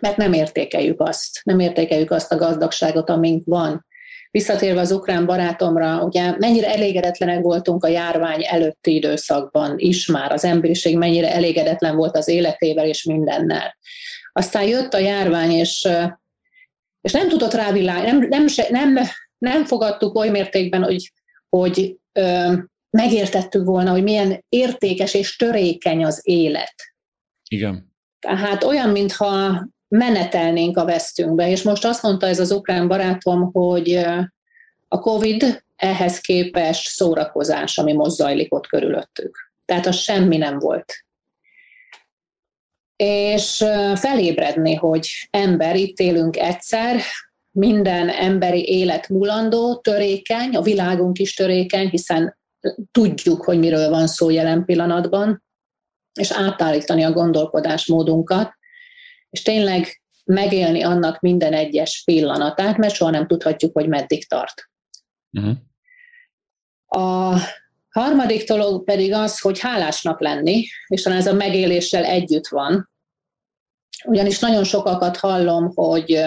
mert 0.00 0.16
nem 0.16 0.32
értékeljük 0.32 1.00
azt, 1.00 1.40
nem 1.44 1.58
értékeljük 1.58 2.10
azt 2.10 2.32
a 2.32 2.36
gazdagságot, 2.36 3.10
amink 3.10 3.42
van. 3.46 3.86
Visszatérve 4.30 4.80
az 4.80 4.92
ukrán 4.92 5.26
barátomra, 5.26 6.02
ugye 6.02 6.34
mennyire 6.38 6.74
elégedetlenek 6.74 7.42
voltunk 7.42 7.84
a 7.84 7.88
járvány 7.88 8.44
előtti 8.46 8.94
időszakban 8.94 9.74
is 9.76 10.06
már, 10.06 10.32
az 10.32 10.44
emberiség 10.44 10.96
mennyire 10.96 11.32
elégedetlen 11.32 11.96
volt 11.96 12.16
az 12.16 12.28
életével 12.28 12.86
és 12.86 13.04
mindennel. 13.04 13.76
Aztán 14.36 14.62
jött 14.62 14.94
a 14.94 14.98
járvány, 14.98 15.50
és, 15.50 15.88
és 17.00 17.12
nem 17.12 17.28
tudott 17.28 17.54
rávilág, 17.54 18.04
nem, 18.04 18.18
nem, 18.18 18.46
nem, 18.68 18.98
nem 19.38 19.64
fogadtuk 19.64 20.14
oly 20.14 20.28
mértékben, 20.28 20.82
hogy, 20.82 21.12
hogy 21.48 21.96
ö, 22.12 22.52
megértettük 22.90 23.64
volna, 23.64 23.90
hogy 23.90 24.02
milyen 24.02 24.44
értékes 24.48 25.14
és 25.14 25.36
törékeny 25.36 26.04
az 26.04 26.20
élet. 26.22 26.74
Igen. 27.48 27.92
Tehát 28.18 28.64
olyan, 28.64 28.90
mintha 28.90 29.66
menetelnénk 29.88 30.76
a 30.76 30.84
vesztünkbe, 30.84 31.50
és 31.50 31.62
most 31.62 31.84
azt 31.84 32.02
mondta 32.02 32.26
ez 32.26 32.40
az 32.40 32.50
ukrán 32.50 32.88
barátom, 32.88 33.52
hogy 33.52 33.94
a 34.88 34.98
COVID 34.98 35.64
ehhez 35.76 36.18
képest 36.18 36.88
szórakozás, 36.88 37.78
ami 37.78 37.92
most 37.92 38.16
zajlik 38.16 38.54
ott 38.54 38.66
körülöttük. 38.66 39.52
Tehát 39.64 39.86
az 39.86 39.96
semmi 39.96 40.36
nem 40.36 40.58
volt 40.58 41.03
és 42.96 43.64
felébredni, 43.94 44.74
hogy 44.74 45.08
ember, 45.30 45.76
itt 45.76 45.98
élünk 45.98 46.36
egyszer, 46.36 47.00
minden 47.50 48.08
emberi 48.08 48.68
élet 48.68 49.08
mulandó, 49.08 49.76
törékeny, 49.76 50.56
a 50.56 50.62
világunk 50.62 51.18
is 51.18 51.34
törékeny, 51.34 51.88
hiszen 51.88 52.38
tudjuk, 52.90 53.44
hogy 53.44 53.58
miről 53.58 53.90
van 53.90 54.06
szó 54.06 54.30
jelen 54.30 54.64
pillanatban, 54.64 55.42
és 56.20 56.32
átállítani 56.32 57.02
a 57.02 57.12
gondolkodásmódunkat, 57.12 58.52
és 59.30 59.42
tényleg 59.42 60.02
megélni 60.24 60.82
annak 60.82 61.20
minden 61.20 61.52
egyes 61.52 62.02
pillanatát, 62.04 62.76
mert 62.76 62.94
soha 62.94 63.10
nem 63.10 63.26
tudhatjuk, 63.26 63.72
hogy 63.72 63.88
meddig 63.88 64.28
tart. 64.28 64.70
Uh-huh. 65.30 65.56
A 66.86 67.38
Harmadik 67.94 68.48
dolog 68.48 68.84
pedig 68.84 69.12
az, 69.12 69.40
hogy 69.40 69.58
hálásnak 69.58 70.20
lenni, 70.20 70.64
és 70.86 71.02
talán 71.02 71.18
ez 71.18 71.26
a 71.26 71.32
megéléssel 71.32 72.04
együtt 72.04 72.46
van. 72.46 72.90
Ugyanis 74.04 74.38
nagyon 74.38 74.64
sokakat 74.64 75.16
hallom, 75.16 75.72
hogy 75.74 76.24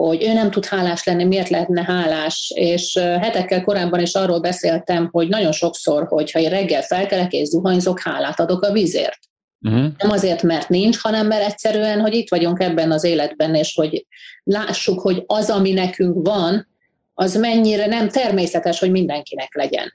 hogy 0.00 0.22
ő 0.22 0.32
nem 0.32 0.50
tud 0.50 0.64
hálás 0.64 1.04
lenni, 1.04 1.24
miért 1.24 1.48
lehetne 1.48 1.82
hálás, 1.82 2.52
és 2.54 2.96
hetekkel 2.96 3.64
korábban 3.64 4.00
is 4.00 4.14
arról 4.14 4.40
beszéltem, 4.40 5.08
hogy 5.12 5.28
nagyon 5.28 5.52
sokszor, 5.52 6.06
hogyha 6.08 6.38
én 6.38 6.48
reggel 6.48 6.82
felkelek 6.82 7.32
és 7.32 7.48
zuhanyzok, 7.48 8.00
hálát 8.00 8.40
adok 8.40 8.62
a 8.62 8.72
vízért. 8.72 9.18
Uh-huh. 9.60 9.86
Nem 9.98 10.10
azért, 10.10 10.42
mert 10.42 10.68
nincs, 10.68 10.98
hanem 10.98 11.26
mert 11.26 11.44
egyszerűen, 11.44 12.00
hogy 12.00 12.14
itt 12.14 12.30
vagyunk 12.30 12.60
ebben 12.60 12.90
az 12.90 13.04
életben, 13.04 13.54
és 13.54 13.74
hogy 13.74 14.06
lássuk, 14.42 15.00
hogy 15.00 15.22
az, 15.26 15.50
ami 15.50 15.72
nekünk 15.72 16.26
van, 16.26 16.68
az 17.14 17.36
mennyire 17.36 17.86
nem 17.86 18.08
természetes, 18.08 18.78
hogy 18.78 18.90
mindenkinek 18.90 19.54
legyen 19.54 19.94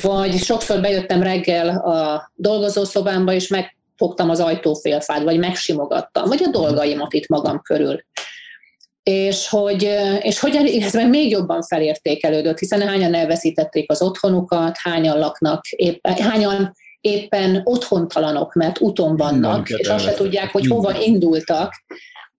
vagy 0.00 0.38
sokszor 0.38 0.80
bejöttem 0.80 1.22
reggel 1.22 1.68
a 1.68 2.30
dolgozószobámba, 2.34 3.32
és 3.32 3.48
megfogtam 3.48 4.30
az 4.30 4.40
ajtófélfát, 4.40 5.22
vagy 5.22 5.38
megsimogattam, 5.38 6.28
vagy 6.28 6.42
a 6.44 6.50
dolgaimat 6.50 7.12
itt 7.12 7.28
magam 7.28 7.60
körül. 7.62 8.04
És 9.02 9.48
hogy, 9.48 9.82
és 10.20 10.38
hogy 10.38 10.56
ez 10.56 10.94
meg 10.94 11.08
még 11.08 11.30
jobban 11.30 11.62
felértékelődött, 11.62 12.58
hiszen 12.58 12.88
hányan 12.88 13.14
elveszítették 13.14 13.90
az 13.90 14.02
otthonukat, 14.02 14.76
hányan 14.78 15.18
laknak, 15.18 15.64
éppen, 15.68 16.14
hányan 16.14 16.72
éppen 17.00 17.60
otthontalanok, 17.64 18.54
mert 18.54 18.80
úton 18.80 19.16
vannak, 19.16 19.68
és 19.68 19.88
azt 19.88 20.04
se 20.04 20.14
tudják, 20.14 20.50
hogy 20.50 20.66
hova 20.66 21.00
indultak, 21.00 21.72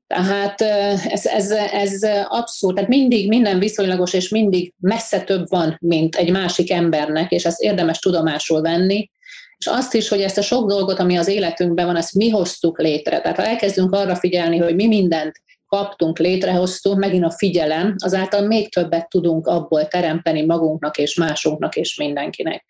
tehát 0.07 0.61
ez, 0.61 1.25
ez, 1.25 1.51
ez 1.51 2.03
abszolút, 2.27 2.75
tehát 2.75 2.89
mindig 2.89 3.27
minden 3.27 3.59
viszonylagos, 3.59 4.13
és 4.13 4.29
mindig 4.29 4.73
messze 4.77 5.21
több 5.21 5.49
van, 5.49 5.77
mint 5.79 6.15
egy 6.15 6.31
másik 6.31 6.71
embernek, 6.71 7.31
és 7.31 7.45
ezt 7.45 7.61
érdemes 7.61 7.99
tudomásul 7.99 8.61
venni, 8.61 9.09
és 9.57 9.67
azt 9.67 9.93
is, 9.93 10.07
hogy 10.07 10.21
ezt 10.21 10.37
a 10.37 10.41
sok 10.41 10.69
dolgot, 10.69 10.99
ami 10.99 11.17
az 11.17 11.27
életünkben 11.27 11.85
van, 11.85 11.95
ezt 11.95 12.13
mi 12.13 12.29
hoztuk 12.29 12.79
létre. 12.79 13.21
Tehát 13.21 13.37
ha 13.37 13.45
elkezdünk 13.45 13.93
arra 13.93 14.15
figyelni, 14.15 14.57
hogy 14.57 14.75
mi 14.75 14.87
mindent 14.87 15.41
kaptunk, 15.67 16.19
létrehoztunk, 16.19 16.97
megint 16.97 17.23
a 17.23 17.31
figyelem, 17.31 17.95
azáltal 17.97 18.41
még 18.41 18.73
többet 18.73 19.09
tudunk 19.09 19.47
abból 19.47 19.87
teremteni 19.87 20.45
magunknak 20.45 20.97
és 20.97 21.15
másunknak 21.15 21.75
és 21.75 21.97
mindenkinek. 21.97 22.65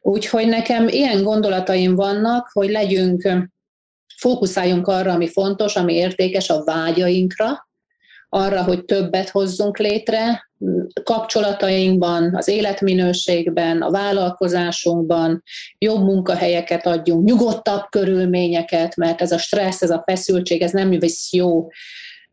Úgyhogy 0.00 0.48
nekem 0.48 0.88
ilyen 0.88 1.22
gondolataim 1.22 1.94
vannak, 1.94 2.48
hogy 2.52 2.70
legyünk 2.70 3.28
fókuszáljunk 4.24 4.86
arra, 4.86 5.12
ami 5.12 5.28
fontos, 5.28 5.76
ami 5.76 5.94
értékes, 5.94 6.50
a 6.50 6.64
vágyainkra, 6.64 7.68
arra, 8.28 8.62
hogy 8.62 8.84
többet 8.84 9.28
hozzunk 9.28 9.78
létre, 9.78 10.50
kapcsolatainkban, 11.02 12.36
az 12.36 12.48
életminőségben, 12.48 13.82
a 13.82 13.90
vállalkozásunkban, 13.90 15.42
jobb 15.78 16.02
munkahelyeket 16.02 16.86
adjunk, 16.86 17.24
nyugodtabb 17.24 17.82
körülményeket, 17.90 18.96
mert 18.96 19.20
ez 19.20 19.32
a 19.32 19.38
stressz, 19.38 19.82
ez 19.82 19.90
a 19.90 20.02
feszültség, 20.06 20.62
ez 20.62 20.72
nem 20.72 20.90
visz 20.90 21.32
jó 21.32 21.68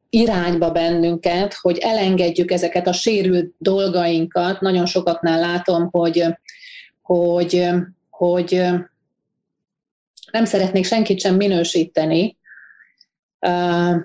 irányba 0.10 0.72
bennünket, 0.72 1.54
hogy 1.54 1.78
elengedjük 1.78 2.52
ezeket 2.52 2.88
a 2.88 2.94
sérült 2.94 3.54
dolgainkat. 3.58 4.62
Nagyon 4.62 4.86
sokaknál 4.86 5.40
látom, 5.40 5.90
hogy, 5.92 6.26
hogy, 7.02 7.68
hogy 8.10 8.62
nem 10.32 10.46
szeretnék 10.46 10.86
senkit 10.86 11.20
sem 11.20 11.36
minősíteni. 11.36 12.38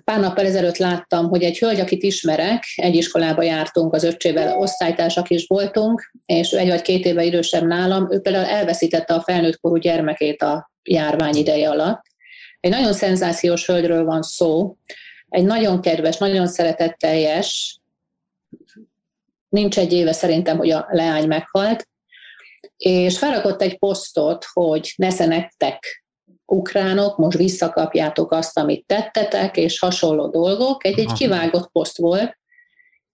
Pár 0.05 0.21
nappal 0.21 0.45
ezelőtt 0.45 0.77
láttam, 0.77 1.29
hogy 1.29 1.43
egy 1.43 1.59
hölgy, 1.59 1.81
akit 1.81 2.03
ismerek, 2.03 2.65
egy 2.77 2.95
iskolába 2.95 3.43
jártunk, 3.43 3.95
az 3.95 4.05
öccsével 4.05 4.59
osztálytársak 4.59 5.31
is 5.31 5.47
voltunk, 5.47 6.13
és 6.27 6.53
ő 6.53 6.59
egy 6.59 6.69
vagy 6.69 6.83
két 6.83 7.05
éve 7.05 7.25
idősebb 7.25 7.67
nálam, 7.67 8.13
ő 8.13 8.21
például 8.21 8.45
elveszítette 8.45 9.15
a 9.15 9.23
felnőtt 9.23 9.61
korú 9.61 9.77
gyermekét 9.77 10.43
a 10.43 10.71
járvány 10.83 11.35
ideje 11.35 11.71
alatt. 11.71 12.03
Egy 12.61 12.71
nagyon 12.71 12.93
szenzációs 12.93 13.67
hölgyről 13.67 14.05
van 14.05 14.23
szó, 14.23 14.77
egy 15.29 15.45
nagyon 15.45 15.81
kedves, 15.81 16.17
nagyon 16.17 16.47
szeretetteljes, 16.47 17.81
nincs 19.49 19.79
egy 19.79 19.93
éve 19.93 20.13
szerintem, 20.13 20.57
hogy 20.57 20.71
a 20.71 20.87
leány 20.91 21.27
meghalt, 21.27 21.89
és 22.77 23.19
felrakott 23.19 23.63
egy 23.63 23.79
posztot, 23.79 24.47
hogy 24.53 24.93
nesze 24.97 25.27
nektek 25.27 26.05
ukránok, 26.47 27.17
most 27.17 27.39
visszakapjátok 27.39 28.33
azt, 28.33 28.59
amit 28.59 28.87
tettetek, 28.87 29.57
és 29.57 29.79
hasonló 29.79 30.29
dolgok. 30.29 30.85
Egy, 30.85 30.99
egy 30.99 31.13
kivágott 31.13 31.71
poszt 31.71 31.99
volt, 31.99 32.39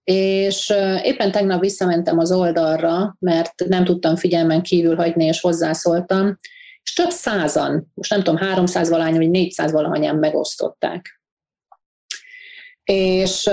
és 0.05 0.73
éppen 1.03 1.31
tegnap 1.31 1.61
visszamentem 1.61 2.19
az 2.19 2.33
oldalra, 2.33 3.17
mert 3.19 3.65
nem 3.69 3.85
tudtam 3.85 4.17
figyelmen 4.17 4.63
kívül 4.63 4.97
hagyni, 4.97 5.25
és 5.25 5.41
hozzászóltam, 5.41 6.39
és 6.83 6.93
több 6.93 7.11
százan, 7.11 7.91
most 7.95 8.11
nem 8.11 8.23
tudom, 8.23 8.37
300 8.37 8.89
valány, 8.89 9.17
vagy 9.17 9.31
400 9.31 9.73
valahányan 9.73 10.17
megosztották. 10.17 11.21
És, 12.85 13.51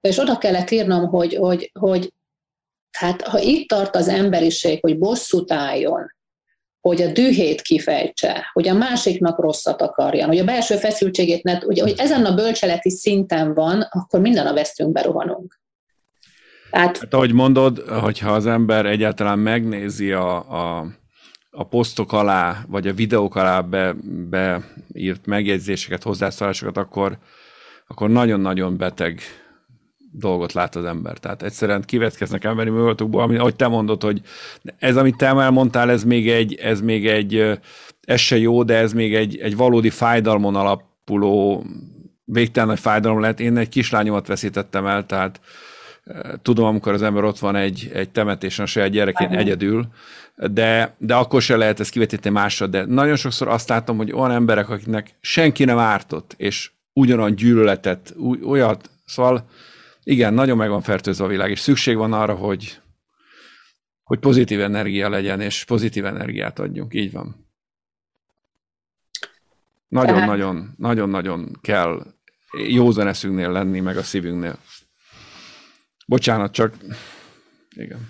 és 0.00 0.18
oda 0.18 0.38
kellett 0.38 0.70
írnom, 0.70 1.06
hogy, 1.06 1.34
hogy, 1.34 1.70
hogy 1.78 2.12
hát, 2.90 3.22
ha 3.22 3.38
itt 3.38 3.68
tart 3.68 3.96
az 3.96 4.08
emberiség, 4.08 4.80
hogy 4.80 4.98
bosszút 4.98 5.52
álljon, 5.52 6.15
hogy 6.86 7.02
a 7.02 7.12
dühét 7.12 7.60
kifejtse, 7.60 8.50
hogy 8.52 8.68
a 8.68 8.74
másiknak 8.74 9.38
rosszat 9.38 9.82
akarjan, 9.82 10.28
hogy 10.28 10.38
a 10.38 10.44
belső 10.44 10.76
feszültségét 10.76 11.42
ne, 11.42 11.58
hogy, 11.58 11.78
hogy 11.78 11.94
ezen 11.96 12.24
a 12.24 12.34
bölcseleti 12.34 12.90
szinten 12.90 13.54
van, 13.54 13.80
akkor 13.90 14.20
minden 14.20 14.46
a 14.46 14.54
vesztünkbe 14.54 15.02
rohanunk. 15.02 15.60
Tehát, 16.70 16.98
hát, 16.98 17.14
ahogy 17.14 17.32
mondod, 17.32 17.78
hogyha 17.78 18.32
az 18.32 18.46
ember 18.46 18.86
egyáltalán 18.86 19.38
megnézi 19.38 20.12
a, 20.12 20.36
a, 20.36 20.86
a 21.50 21.64
posztok 21.64 22.12
alá, 22.12 22.64
vagy 22.68 22.86
a 22.86 22.94
videók 22.94 23.36
alá 23.36 23.60
be, 23.60 23.94
beírt 24.30 25.26
megjegyzéseket, 25.26 26.02
hozzászólásokat, 26.02 26.76
akkor, 26.76 27.18
akkor 27.86 28.10
nagyon-nagyon 28.10 28.76
beteg 28.76 29.20
dolgot 30.18 30.52
lát 30.52 30.76
az 30.76 30.84
ember. 30.84 31.18
Tehát 31.18 31.42
egyszerűen 31.42 31.82
kivetkeznek 31.82 32.44
emberi 32.44 32.70
művoltokból, 32.70 33.22
ami, 33.22 33.36
ahogy 33.36 33.56
te 33.56 33.66
mondod, 33.66 34.02
hogy 34.02 34.20
ez, 34.78 34.96
amit 34.96 35.16
te 35.16 35.26
elmondtál, 35.26 35.90
ez 35.90 36.04
még 36.04 36.30
egy, 36.30 36.54
ez 36.54 36.80
még 36.80 37.06
egy, 37.06 37.58
ez 38.00 38.20
se 38.20 38.38
jó, 38.38 38.62
de 38.62 38.74
ez 38.76 38.92
még 38.92 39.14
egy, 39.14 39.38
egy 39.38 39.56
valódi 39.56 39.90
fájdalmon 39.90 40.56
alapuló 40.56 41.64
végtelen 42.24 42.68
nagy 42.68 42.80
fájdalom 42.80 43.20
lehet. 43.20 43.40
Én 43.40 43.56
egy 43.56 43.68
kislányomat 43.68 44.26
veszítettem 44.26 44.86
el, 44.86 45.06
tehát 45.06 45.40
tudom, 46.42 46.66
amikor 46.66 46.92
az 46.92 47.02
ember 47.02 47.24
ott 47.24 47.38
van 47.38 47.56
egy, 47.56 47.90
egy 47.94 48.10
temetésen 48.10 48.64
a 48.64 48.68
saját 48.68 48.90
gyerekén 48.90 49.26
Aha. 49.26 49.36
egyedül, 49.36 49.86
de, 50.36 50.94
de 50.98 51.14
akkor 51.14 51.42
se 51.42 51.56
lehet 51.56 51.80
ezt 51.80 51.90
kivetíteni 51.90 52.34
másra, 52.34 52.66
de 52.66 52.84
nagyon 52.84 53.16
sokszor 53.16 53.48
azt 53.48 53.68
látom, 53.68 53.96
hogy 53.96 54.12
olyan 54.12 54.30
emberek, 54.30 54.68
akiknek 54.68 55.14
senki 55.20 55.64
nem 55.64 55.78
ártott, 55.78 56.34
és 56.36 56.70
ugyanolyan 56.92 57.34
gyűlöletet, 57.34 58.14
olyat, 58.44 58.90
szóval 59.04 59.48
igen, 60.08 60.34
nagyon 60.34 60.56
meg 60.56 60.68
van 60.68 60.82
fertőzve 60.82 61.24
a 61.24 61.28
világ, 61.28 61.50
és 61.50 61.60
szükség 61.60 61.96
van 61.96 62.12
arra, 62.12 62.34
hogy, 62.34 62.80
hogy 64.02 64.18
pozitív 64.18 64.60
energia 64.60 65.08
legyen, 65.08 65.40
és 65.40 65.64
pozitív 65.64 66.04
energiát 66.04 66.58
adjunk. 66.58 66.94
Így 66.94 67.12
van. 67.12 67.48
Nagyon-nagyon, 69.88 70.74
nagyon-nagyon 70.78 71.58
kell 71.60 72.14
józan 72.68 73.08
eszünknél 73.08 73.50
lenni, 73.50 73.80
meg 73.80 73.96
a 73.96 74.02
szívünknél. 74.02 74.58
Bocsánat, 76.06 76.52
csak 76.52 76.76
igen. 77.76 78.08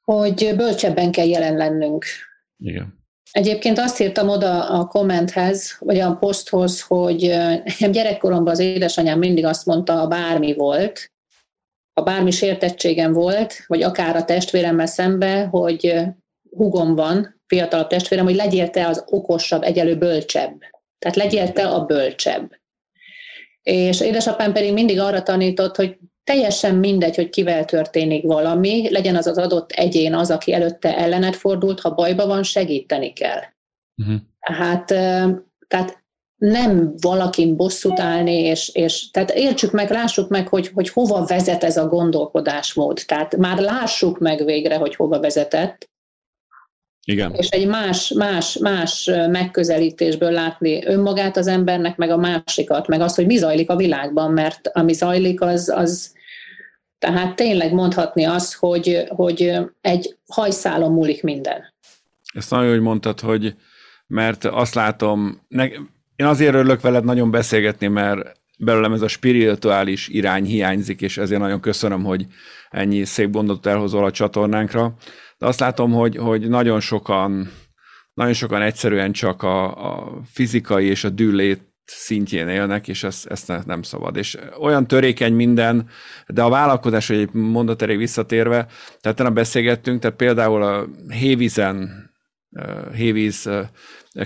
Hogy 0.00 0.52
bölcsebben 0.56 1.12
kell 1.12 1.26
jelen 1.26 1.56
lennünk. 1.56 2.04
Igen. 2.58 2.99
Egyébként 3.32 3.78
azt 3.78 4.00
írtam 4.00 4.28
oda 4.28 4.68
a 4.68 4.86
kommenthez, 4.86 5.76
vagy 5.80 5.98
a 5.98 6.16
poszthoz, 6.16 6.82
hogy 6.82 7.18
gyerekkoromban 7.90 8.52
az 8.52 8.58
édesanyám 8.58 9.18
mindig 9.18 9.44
azt 9.44 9.66
mondta, 9.66 9.92
ha 9.92 10.06
bármi 10.06 10.54
volt, 10.54 11.12
ha 11.92 12.02
bármi 12.02 12.30
sértettségem 12.30 13.12
volt, 13.12 13.64
vagy 13.66 13.82
akár 13.82 14.16
a 14.16 14.24
testvéremmel 14.24 14.86
szembe, 14.86 15.44
hogy 15.44 15.94
hugom 16.50 16.94
van, 16.94 17.40
fiatalabb 17.46 17.86
testvérem, 17.86 18.24
hogy 18.24 18.34
legyél 18.34 18.70
te 18.70 18.86
az 18.86 19.04
okosabb, 19.06 19.62
egyelő 19.62 19.96
bölcsebb. 19.96 20.60
Tehát 20.98 21.16
legyél 21.16 21.52
te 21.52 21.68
a 21.68 21.84
bölcsebb. 21.84 22.58
És 23.62 24.00
édesapám 24.00 24.52
pedig 24.52 24.72
mindig 24.72 25.00
arra 25.00 25.22
tanított, 25.22 25.76
hogy 25.76 25.98
teljesen 26.30 26.74
mindegy, 26.74 27.16
hogy 27.16 27.30
kivel 27.30 27.64
történik 27.64 28.24
valami, 28.24 28.90
legyen 28.90 29.16
az 29.16 29.26
az 29.26 29.38
adott 29.38 29.70
egyén 29.70 30.14
az, 30.14 30.30
aki 30.30 30.52
előtte 30.52 30.96
ellenet 30.96 31.36
fordult, 31.36 31.80
ha 31.80 31.94
bajba 31.94 32.26
van, 32.26 32.42
segíteni 32.42 33.12
kell. 33.12 33.40
Uh-huh. 33.96 34.20
Hát, 34.40 34.86
tehát 35.68 36.02
nem 36.36 36.94
valakin 37.00 37.56
bosszút 37.56 38.00
állni, 38.00 38.38
és, 38.38 38.68
és 38.68 39.10
tehát 39.10 39.30
értsük 39.30 39.72
meg, 39.72 39.90
lássuk 39.90 40.28
meg, 40.28 40.48
hogy, 40.48 40.70
hogy 40.74 40.88
hova 40.88 41.24
vezet 41.24 41.64
ez 41.64 41.76
a 41.76 41.88
gondolkodásmód. 41.88 43.02
Tehát 43.06 43.36
már 43.36 43.58
lássuk 43.58 44.18
meg 44.18 44.44
végre, 44.44 44.76
hogy 44.76 44.96
hova 44.96 45.20
vezetett, 45.20 45.88
igen. 47.04 47.34
És 47.34 47.48
egy 47.48 47.66
más, 47.66 48.08
más, 48.08 48.58
más 48.58 49.10
megközelítésből 49.30 50.30
látni 50.30 50.86
önmagát 50.86 51.36
az 51.36 51.46
embernek, 51.46 51.96
meg 51.96 52.10
a 52.10 52.16
másikat, 52.16 52.86
meg 52.86 53.00
azt, 53.00 53.16
hogy 53.16 53.26
mi 53.26 53.36
zajlik 53.36 53.70
a 53.70 53.76
világban, 53.76 54.32
mert 54.32 54.68
ami 54.72 54.92
zajlik, 54.92 55.40
az, 55.40 55.72
az 55.74 56.18
tehát 57.00 57.36
tényleg 57.36 57.72
mondhatni 57.72 58.24
azt, 58.24 58.54
hogy, 58.54 59.04
hogy 59.08 59.52
egy 59.80 60.16
hajszálon 60.26 60.92
múlik 60.92 61.22
minden. 61.22 61.74
Ezt 62.34 62.50
nagyon 62.50 62.70
hogy 62.70 62.80
mondtad, 62.80 63.20
hogy 63.20 63.54
mert 64.06 64.44
azt 64.44 64.74
látom, 64.74 65.40
ne, 65.48 65.64
én 66.16 66.26
azért 66.26 66.54
örülök 66.54 66.80
veled 66.80 67.04
nagyon 67.04 67.30
beszélgetni, 67.30 67.86
mert 67.86 68.40
belőlem 68.58 68.92
ez 68.92 69.02
a 69.02 69.08
spirituális 69.08 70.08
irány 70.08 70.44
hiányzik, 70.44 71.00
és 71.00 71.18
ezért 71.18 71.40
nagyon 71.40 71.60
köszönöm, 71.60 72.04
hogy 72.04 72.26
ennyi 72.70 73.04
szép 73.04 73.30
gondot 73.30 73.66
elhozol 73.66 74.04
a 74.04 74.10
csatornánkra. 74.10 74.94
De 75.38 75.46
azt 75.46 75.60
látom, 75.60 75.92
hogy, 75.92 76.16
hogy 76.16 76.48
nagyon 76.48 76.80
sokan 76.80 77.50
nagyon 78.14 78.32
sokan 78.32 78.62
egyszerűen 78.62 79.12
csak 79.12 79.42
a, 79.42 79.90
a 79.92 80.20
fizikai 80.24 80.86
és 80.86 81.04
a 81.04 81.08
dűlét 81.08 81.69
szintjén 81.84 82.48
élnek, 82.48 82.88
és 82.88 83.02
ezt, 83.02 83.26
ezt 83.26 83.64
nem 83.66 83.82
szabad. 83.82 84.16
És 84.16 84.38
olyan 84.60 84.86
törékeny 84.86 85.32
minden, 85.34 85.88
de 86.26 86.42
a 86.42 86.48
vállalkozás, 86.48 87.08
hogy 87.08 87.18
egy 87.18 87.32
mondat 87.32 87.82
elég 87.82 87.96
visszatérve, 87.96 88.66
tehát 89.00 89.18
nem 89.18 89.34
beszélgettünk, 89.34 90.00
tehát 90.00 90.16
például 90.16 90.62
a 90.62 90.86
Hévízen, 91.08 92.08
Hévíz 92.94 93.50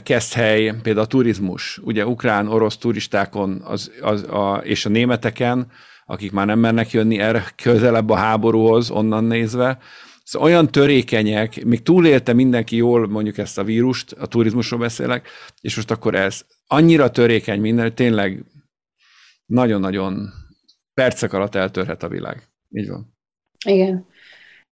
Keszthely, 0.03 0.75
például 0.83 1.05
a 1.05 1.09
turizmus, 1.09 1.79
ugye 1.83 2.07
ukrán, 2.07 2.49
orosz 2.49 2.77
turistákon 2.77 3.63
az, 3.65 3.93
az, 4.01 4.23
a, 4.23 4.61
és 4.65 4.87
a 4.87 4.89
németeken, 4.89 5.71
akik 6.07 6.33
már 6.33 6.47
nem 6.47 6.59
mennek 6.59 6.91
jönni 6.91 7.19
erre 7.19 7.45
közelebb 7.63 8.11
a 8.11 8.17
háborúhoz, 8.17 8.91
onnan 8.91 9.25
nézve, 9.25 9.79
Szóval 10.25 10.49
olyan 10.49 10.71
törékenyek, 10.71 11.65
még 11.65 11.83
túlélte 11.83 12.33
mindenki 12.33 12.77
jól 12.77 13.09
mondjuk 13.09 13.39
ezt 13.39 13.59
a 13.59 13.65
vírust, 13.65 14.13
a 14.13 14.27
turizmusról 14.27 14.81
beszélek, 14.81 15.29
és 15.61 15.77
most 15.77 15.91
akkor 15.91 16.15
ez 16.15 16.45
annyira 16.67 17.11
törékeny 17.11 17.61
minden, 17.61 17.85
hogy 17.85 17.95
tényleg 17.95 18.45
nagyon-nagyon 19.47 20.29
percek 20.95 21.33
alatt 21.33 21.55
eltörhet 21.55 22.03
a 22.03 22.09
világ. 22.09 22.49
Így 22.71 22.89
van. 22.89 23.17
Igen. 23.67 24.07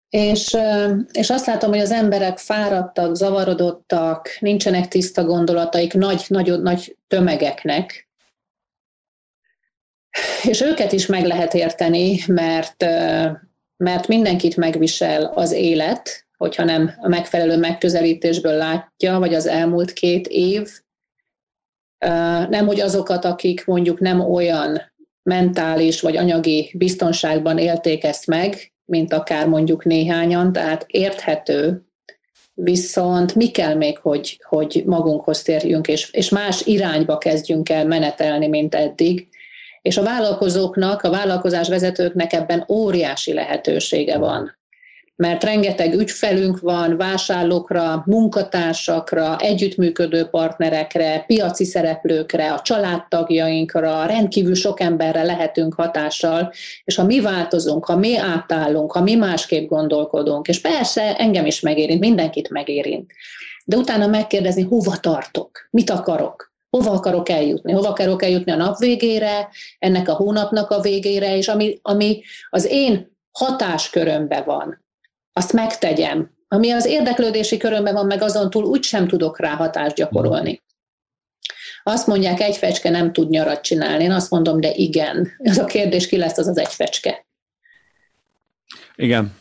És, 0.09 0.57
és 1.13 1.31
azt 1.31 1.47
látom, 1.47 1.71
hogy 1.71 1.81
az 1.81 1.91
emberek 1.91 2.39
fáradtak, 2.39 3.15
zavarodottak, 3.15 4.29
nincsenek 4.41 4.89
tiszta 4.89 5.25
gondolataik 5.25 5.95
nagy, 5.95 6.25
nagy, 6.29 6.61
nagy 6.61 6.97
tömegeknek, 7.07 8.09
és 10.43 10.61
őket 10.61 10.93
is 10.93 11.07
meg 11.07 11.25
lehet 11.25 11.55
érteni, 11.55 12.19
mert 12.27 12.85
mert 13.83 14.09
mindenkit 14.09 14.57
megvisel 14.57 15.25
az 15.25 15.53
élet, 15.53 16.27
hogyha 16.37 16.65
nem 16.65 16.95
a 17.01 17.09
megfelelő 17.09 17.57
megközelítésből 17.57 18.57
látja, 18.57 19.19
vagy 19.19 19.35
az 19.35 19.47
elmúlt 19.47 19.93
két 19.93 20.27
év. 20.27 20.69
Nem, 22.49 22.67
hogy 22.67 22.81
azokat, 22.81 23.25
akik 23.25 23.67
mondjuk 23.67 24.01
nem 24.01 24.21
olyan 24.21 24.81
mentális 25.23 26.01
vagy 26.01 26.17
anyagi 26.17 26.73
biztonságban 26.75 27.59
élték 27.59 28.05
ezt 28.05 28.27
meg, 28.27 28.73
mint 28.85 29.13
akár 29.13 29.49
mondjuk 29.49 29.85
néhányan, 29.85 30.53
tehát 30.53 30.85
érthető, 30.87 31.87
viszont 32.55 33.35
mi 33.35 33.51
kell 33.51 33.75
még, 33.75 33.99
hogy, 33.99 34.41
hogy 34.49 34.83
magunkhoz 34.87 35.43
térjünk, 35.43 35.89
és, 35.89 36.11
és 36.13 36.29
más 36.29 36.67
irányba 36.67 37.19
kezdjünk 37.19 37.69
el 37.69 37.87
menetelni, 37.87 38.49
mint 38.49 38.75
eddig. 38.75 39.29
És 39.83 39.97
a 39.97 40.03
vállalkozóknak, 40.03 41.03
a 41.03 41.11
vállalkozás 41.11 41.69
vezetőknek 41.69 42.33
ebben 42.33 42.65
óriási 42.69 43.33
lehetősége 43.33 44.19
van 44.19 44.61
mert 45.23 45.45
rengeteg 45.45 45.95
ügyfelünk 45.95 46.61
van, 46.61 46.97
vásárlókra, 46.97 48.03
munkatársakra, 48.07 49.37
együttműködő 49.39 50.25
partnerekre, 50.25 51.25
piaci 51.27 51.65
szereplőkre, 51.65 52.53
a 52.53 52.61
családtagjainkra, 52.61 54.07
rendkívül 54.07 54.55
sok 54.55 54.81
emberre 54.81 55.23
lehetünk 55.23 55.75
hatással, 55.75 56.53
és 56.85 56.97
ha 56.97 57.05
mi 57.05 57.21
változunk, 57.21 57.85
ha 57.85 57.97
mi 57.97 58.17
átállunk, 58.17 58.93
ha 58.93 59.01
mi 59.01 59.15
másképp 59.15 59.69
gondolkodunk, 59.69 60.49
és 60.49 60.61
persze 60.61 61.17
engem 61.17 61.47
is 61.47 61.61
megérint, 61.61 62.01
mindenkit 62.01 62.51
megérint, 62.51 63.13
de 63.65 63.77
utána 63.77 64.07
megkérdezni, 64.07 64.63
hova 64.63 64.97
tartok, 64.97 65.69
mit 65.71 65.91
akarok, 65.91 66.53
hova 66.71 66.91
akarok 66.91 67.29
eljutni, 67.29 67.73
hova 67.73 67.89
akarok 67.89 68.23
eljutni 68.23 68.53
a 68.53 68.57
nap 68.57 68.79
végére, 68.79 69.49
ennek 69.79 70.09
a 70.09 70.15
hónapnak 70.15 70.71
a 70.71 70.81
végére, 70.81 71.37
és 71.37 71.49
ami, 71.49 71.79
ami 71.83 72.23
az 72.51 72.67
én 72.71 73.11
hatáskörömbe 73.31 74.43
van, 74.43 74.82
azt 75.33 75.53
megtegyem. 75.53 76.31
Ami 76.49 76.71
az 76.71 76.87
érdeklődési 76.87 77.57
körömben 77.57 77.95
van, 77.95 78.07
meg 78.07 78.23
azon 78.23 78.51
túl 78.51 78.65
úgy 78.65 78.83
sem 78.83 79.09
tudok 79.09 79.41
rá 79.41 79.55
hatást 79.55 79.95
gyakorolni. 79.95 80.63
Azt 81.83 82.07
mondják, 82.07 82.41
egy 82.41 82.57
fecske 82.57 82.91
nem 82.91 83.13
tud 83.13 83.29
nyarat 83.29 83.61
csinálni. 83.61 84.05
Én 84.05 84.13
azt 84.13 84.31
mondom, 84.31 84.61
de 84.61 84.73
igen. 84.75 85.33
Ez 85.39 85.59
a 85.59 85.65
kérdés, 85.65 86.09
ki 86.09 86.17
lesz 86.17 86.39
az 86.39 86.49
az 86.49 86.59
egy 86.59 86.73
fecske. 86.73 87.27
Igen. 88.95 89.35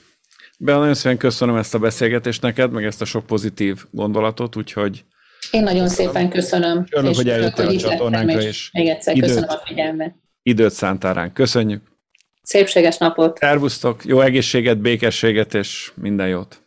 Be 0.60 0.73
nagyon 0.73 0.93
szépen 0.93 1.17
köszönöm 1.17 1.56
ezt 1.56 1.73
a 1.73 1.80
beszélgetést 1.80 2.41
neked, 2.41 2.71
meg 2.71 2.86
ezt 2.86 3.01
a 3.01 3.06
sok 3.06 3.25
pozitív 3.25 3.86
gondolatot, 3.91 4.56
úgyhogy 4.56 5.06
én 5.51 5.63
nagyon 5.63 5.88
szépen 5.88 6.30
köszönöm. 6.30 6.86
Örülök, 6.89 7.15
hogy 7.15 7.30
eljöttél 7.30 7.67
a 7.67 7.75
csatornánkra, 7.75 8.41
és 8.41 8.69
még 8.71 8.88
egyszer 8.88 9.15
időt, 9.15 9.27
köszönöm 9.27 9.49
a 9.49 9.62
figyelmet. 9.65 10.15
Időt 10.43 10.71
szántál 10.71 11.13
ránk. 11.13 11.34
Köszönjük. 11.34 11.90
Szépséges 12.51 12.97
napot! 12.97 13.37
Szervusztok, 13.37 14.05
jó 14.05 14.21
egészséget, 14.21 14.77
békességet 14.77 15.53
és 15.53 15.91
minden 15.95 16.27
jót! 16.27 16.61